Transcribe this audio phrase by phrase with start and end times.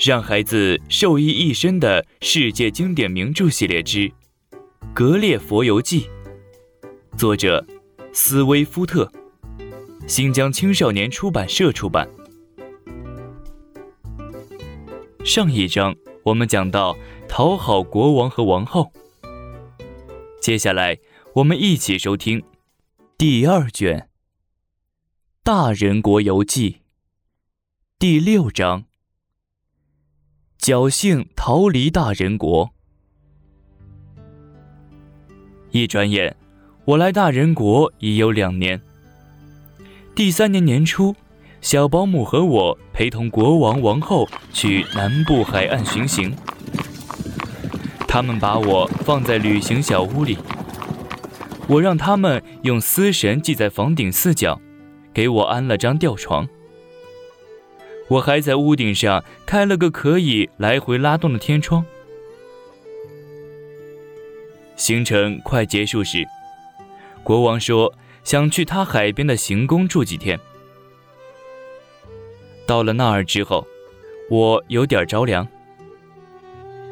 [0.00, 4.08] 让孩子受益一生的世界经典名著系列之
[4.94, 6.08] 《格列佛游记》，
[7.18, 7.62] 作者
[8.10, 9.12] 斯威夫特，
[10.08, 12.08] 新疆青少年出版社出版。
[15.22, 16.96] 上一章我们讲到
[17.28, 18.90] 讨好国王和王后，
[20.40, 20.98] 接下来
[21.34, 22.42] 我们一起收听
[23.18, 23.98] 第二卷
[25.42, 26.70] 《大人国游记》
[27.98, 28.89] 第六章。
[30.60, 32.68] 侥幸逃离大人国。
[35.70, 36.36] 一转眼，
[36.84, 38.78] 我来大人国已有两年。
[40.14, 41.16] 第三年年初，
[41.62, 46.30] 小保姆和我陪同国王、王后去南部海岸巡行。
[48.06, 50.36] 他们把我放在旅行小屋里，
[51.68, 54.60] 我让他们用丝绳系在房顶四角，
[55.14, 56.46] 给我安了张吊床。
[58.10, 61.84] 我还在屋顶上开了个可以来回拉动的天窗。
[64.74, 66.26] 行程快结束时，
[67.22, 67.94] 国王说
[68.24, 70.40] 想去他海边的行宫住几天。
[72.66, 73.64] 到了那儿之后，
[74.28, 75.46] 我有点着凉。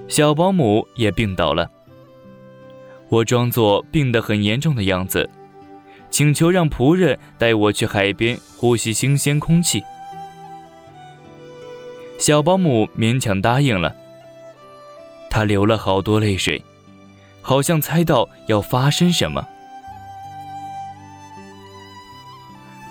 [0.06, 1.68] 小保姆也病倒了。
[3.08, 5.28] 我装作病得很严重的样子，
[6.10, 9.82] 请求让仆人带我去海边呼吸新鲜空气。
[12.28, 13.96] 小保姆勉强答应了，
[15.30, 16.62] 她流了好多泪水，
[17.40, 19.48] 好像猜到要发生什么。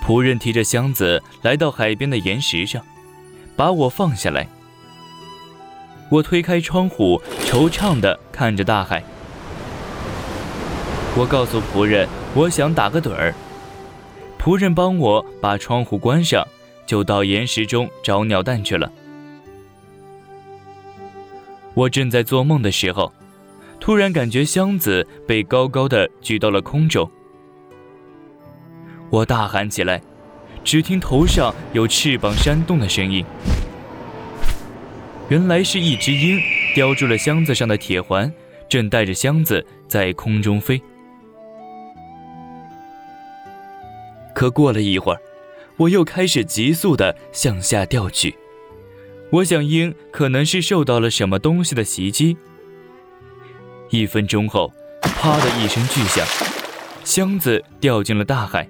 [0.03, 2.81] 仆人提着箱子来到海边的岩石上，
[3.55, 4.47] 把我放下来。
[6.09, 9.03] 我推开窗户，惆怅地看着大海。
[11.16, 13.35] 我告诉仆人，我想打个盹儿。
[14.39, 16.44] 仆人帮我把窗户关上，
[16.88, 18.91] 就到岩石中找鸟蛋去了。
[21.78, 23.14] 我正在做梦的时候，
[23.80, 27.07] 突然感觉箱子被高高的举到了空中。
[29.12, 30.01] 我大喊起来，
[30.63, 33.24] 只听头上有翅膀扇动的声音。
[35.29, 36.41] 原来是一只鹰
[36.74, 38.34] 叼住了箱子上的铁环，
[38.68, 40.81] 正带着箱子在空中飞。
[44.34, 45.22] 可过了一会儿，
[45.78, 48.35] 我又开始急速的向下掉去。
[49.29, 52.38] 我想，鹰可能是受到了什么东西的袭击。
[53.89, 56.25] 一分钟后，啪的一声巨响，
[57.03, 58.67] 箱子掉进了大海。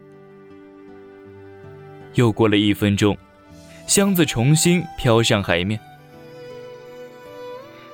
[2.16, 3.16] 又过了一分钟，
[3.86, 5.80] 箱子重新飘上海面。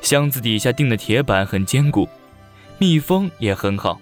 [0.01, 2.07] 箱子底下钉的铁板很坚固，
[2.77, 3.99] 密封也很好，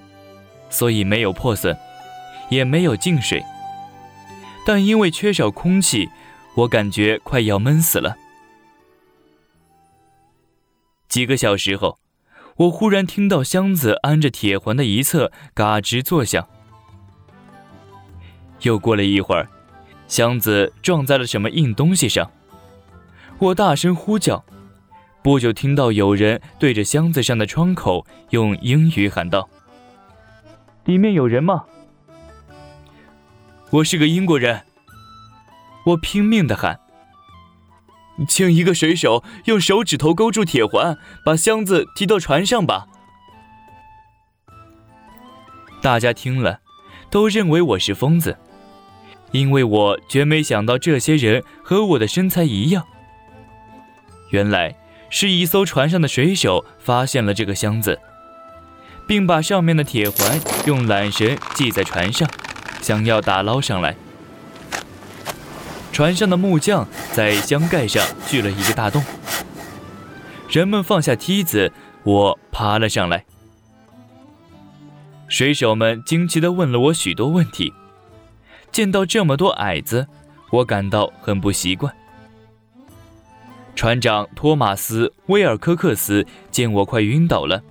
[0.69, 1.75] 所以没有破损，
[2.51, 3.43] 也没有进水。
[4.67, 6.07] 但因为缺少空气，
[6.53, 8.16] 我感觉快要闷死了。
[11.11, 11.99] 几个小时后，
[12.55, 16.47] 我忽然听到箱子安着铁环的一侧嘎吱作响。
[18.61, 19.49] 又过了一会儿，
[20.07, 22.31] 箱子撞在了什么硬东西上。
[23.39, 24.45] 我大声呼叫，
[25.22, 29.49] 不久听到有人对着箱子上的窗口用英语喊道
[30.85, 31.66] ：“里面有人吗？”
[33.69, 34.61] 我是个英国人。
[35.88, 36.79] 我拼命地喊。
[38.28, 42.88] 请一个水手用手指头勾住铁环，把箱子提到船上吧。
[45.82, 46.59] 大家听了，
[47.09, 48.38] 都认为我是疯子，
[49.32, 52.86] 因为我绝没想到这些人和我的身材一样。
[54.30, 54.76] 原来
[55.09, 58.00] 是一艘船上的水手发现了这个箱子，
[59.08, 62.30] 并把上面的铁环用缆绳系在船上，
[62.82, 63.96] 想要打捞上来。
[65.91, 69.03] 船上的木匠在箱盖上锯了一个大洞，
[70.50, 71.72] 人们放下梯子，
[72.03, 73.24] 我爬了上来。
[75.28, 77.74] 水手们惊奇地问了我许多问题。
[78.72, 80.07] 见到这么多矮子，
[80.50, 81.93] 我感到很不习惯。
[83.76, 87.61] 船长托马斯·威尔科克斯见我快晕倒了，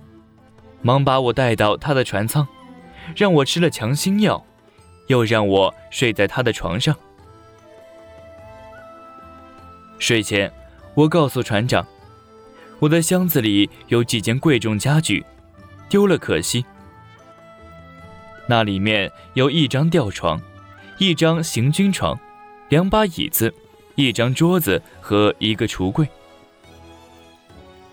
[0.83, 2.47] 忙把我带到他的船舱，
[3.15, 4.45] 让我吃了强心药，
[5.07, 6.95] 又让我睡在他的床上。
[10.01, 10.51] 睡前，
[10.95, 11.85] 我告诉船长，
[12.79, 15.23] 我的箱子里有几件贵重家具，
[15.87, 16.65] 丢了可惜。
[18.47, 20.41] 那里面有一张吊床，
[20.97, 22.19] 一张行军床，
[22.69, 23.53] 两把椅子，
[23.93, 26.07] 一张桌子和一个橱柜。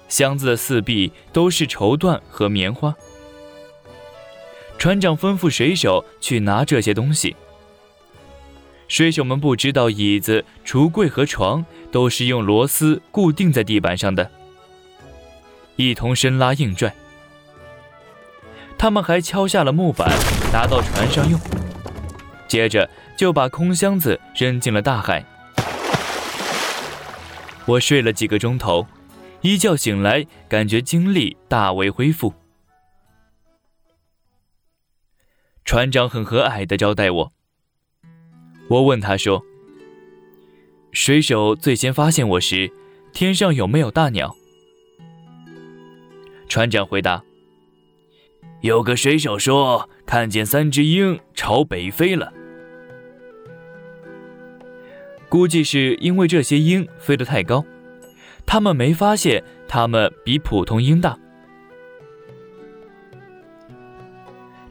[0.08, 2.96] 箱子的四壁都是绸缎和棉花。
[4.78, 7.37] 船长吩咐水手去拿这些东西。
[8.88, 14.31] 水手们不知道椅子、橱柜和床都是用螺丝固定在地板上的，
[15.76, 16.93] 一同生拉硬拽。
[18.79, 20.08] 他们还敲下了木板，
[20.52, 21.38] 拿到船上用，
[22.49, 25.25] 接着就把空箱子扔进了大海。
[27.67, 28.87] 我睡了几个钟头，
[29.43, 32.32] 一觉醒来，感觉精力大为恢复。
[35.67, 37.32] 船长很和蔼的招待我。
[38.68, 39.42] 我问他说
[40.92, 42.70] ：“水手最先发现我时，
[43.12, 44.36] 天上有没有大鸟？”
[46.48, 47.24] 船长回答
[48.60, 52.32] ：“有个水手说看见三只鹰朝北飞了，
[55.28, 57.64] 估计是因为这些鹰飞得太高，
[58.44, 61.18] 他们没发现它们比普通鹰大。”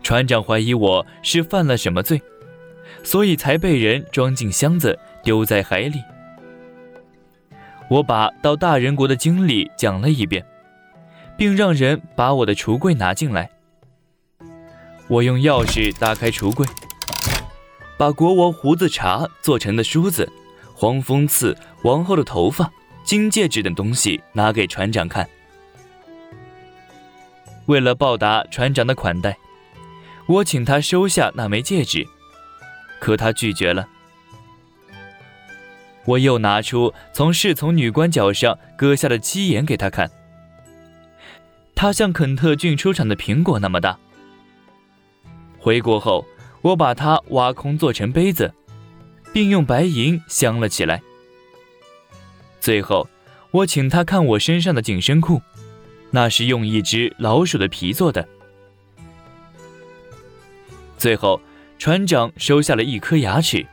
[0.03, 2.21] 船长怀疑我是犯了什么罪。
[3.03, 6.01] 所以才被人装进箱子丢在海里。
[7.89, 10.45] 我把到大人国的经历讲了一遍，
[11.37, 13.49] 并让人把我的橱柜拿进来。
[15.07, 16.67] 我用钥匙打开橱柜，
[17.97, 20.29] 把国王胡子茶做成的梳子、
[20.75, 22.69] 黄蜂刺、王后的头发、
[23.05, 25.25] 金戒指等东西拿给船长看。
[27.67, 29.37] 为了报答船长的款待，
[30.25, 32.05] 我请他收下那枚戒指。
[32.99, 33.87] 可他拒绝了。
[36.05, 40.09] 我又拿出从侍从女官脚上割下的鸡眼给他看，
[41.75, 43.99] 它像肯特郡出产的苹果那么大。
[45.59, 46.25] 回国后，
[46.61, 48.53] 我把它挖空做成杯子，
[49.33, 51.01] 并用白银镶了起来。
[52.61, 53.09] 最后，
[53.51, 55.41] 我请他看我身上的紧身裤，
[56.11, 58.25] 那是用一只老鼠的皮做的。
[60.97, 61.41] 最后。
[61.77, 63.65] 船长收下了一颗牙齿，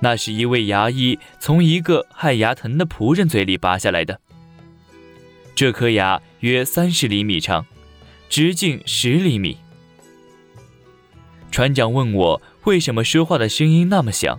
[0.00, 4.20] 那是一位牙医从一个害牙疼的仆人嘴里拔下来的。
[5.54, 7.66] 这颗牙约三十厘米长，
[8.28, 9.56] 直径十厘米。
[11.50, 14.38] 船长问我为什么说话的声音那么响。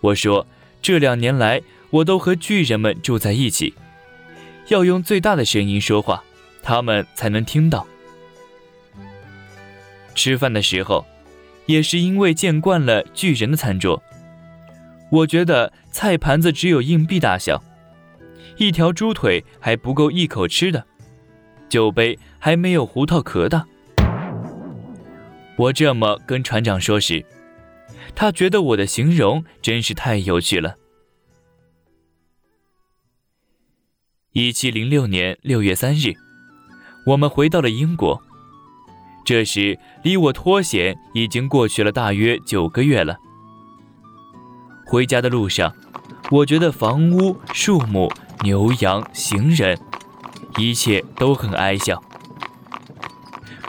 [0.00, 0.46] 我说，
[0.80, 3.74] 这两年来我都和巨人们住在一起，
[4.68, 6.22] 要用最大的声音说话，
[6.62, 7.86] 他们才能听到。
[10.18, 11.06] 吃饭的时候，
[11.66, 14.02] 也是因为见惯了巨人的餐桌，
[15.12, 17.62] 我觉得菜盘子只有硬币大小，
[18.56, 20.84] 一条猪腿还不够一口吃的，
[21.68, 23.64] 酒杯还没有胡桃壳大。
[25.56, 27.24] 我这么跟船长说时，
[28.16, 30.74] 他觉得我的形容真是太有趣了。
[34.32, 36.12] 一七零六年六月三日，
[37.06, 38.20] 我们回到了英国。
[39.28, 43.18] 这时，离我脱险已经过去了大约九个月了。
[44.86, 45.70] 回家的路上，
[46.30, 48.10] 我觉得房屋、树木、
[48.42, 49.78] 牛羊、行人，
[50.56, 52.02] 一切都很哀笑。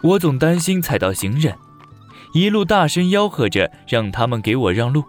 [0.02, 1.58] 我总担心踩到行人，
[2.34, 5.04] 一路大声吆喝着让他们给我让路。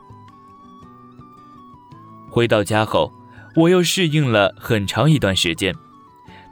[2.29, 3.13] 回到家后，
[3.55, 5.73] 我又适应了很长一段时间，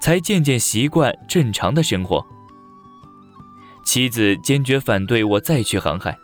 [0.00, 2.24] 才渐渐习惯正常的生活。
[3.88, 6.18] 妻子坚决反对我再去航海，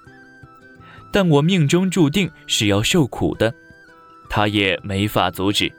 [1.10, 3.54] 但我命中注定是要受苦的，
[4.28, 5.72] 她也没法阻止。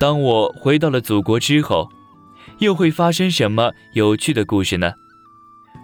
[0.00, 1.86] 当我回到了祖国之后，
[2.60, 4.94] 又会发生什么有趣的故事呢？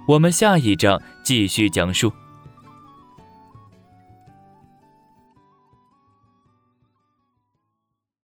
[0.08, 2.10] 我们下一章继续讲述。